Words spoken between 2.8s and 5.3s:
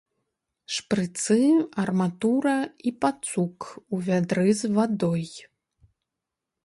і пацук у вядры з вадой.